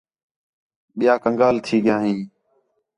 ٻِیا 0.97 1.13
کنگال 1.23 1.55
تھی 1.65 1.77
ڳِیا 1.85 1.97
ہیں 2.03 2.19